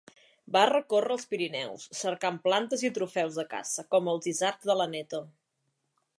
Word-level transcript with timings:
Va 0.53 0.61
recórrer 0.69 1.13
els 1.17 1.27
Pirineus 1.33 1.85
cercant 1.99 2.41
plantes 2.47 2.87
i 2.91 2.91
trofeus 2.97 3.39
de 3.43 3.47
caça 3.55 3.89
com 3.93 4.11
els 4.17 4.33
isards 4.35 4.73
de 4.73 4.79
l'Aneto. 4.83 5.23